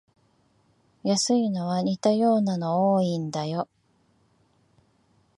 [1.03, 3.69] 安いのは似たようなの多いんだよ